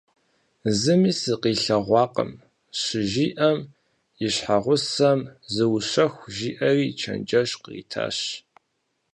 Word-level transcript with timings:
Зыми 0.79 1.11
сыкъилъэгъуакъым, 1.19 2.31
щыжиӀэм, 2.79 3.59
и 4.25 4.27
щхьэгъусэм:- 4.33 5.19
Зыущэху,– 5.53 6.31
жиӀэри 6.35 6.89
чэнджэщ 6.99 7.51
къритащ. 7.63 8.17